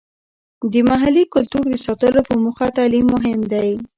د 0.71 0.73
محلي 0.89 1.23
کلتور 1.33 1.63
د 1.69 1.75
ساتلو 1.85 2.21
په 2.29 2.35
موخه 2.43 2.67
تعلیم 2.77 3.05
مهم 3.15 3.39
دی. 3.51 3.69